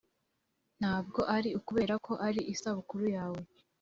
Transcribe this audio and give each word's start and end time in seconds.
ntabwo 0.79 1.19
ari 1.35 1.49
ukubera 1.59 1.95
ko 2.05 2.13
ari 2.27 2.41
isabukuru 2.53 3.05
yawe. 3.15 3.41